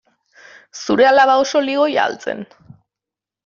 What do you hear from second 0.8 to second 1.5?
Zure alaba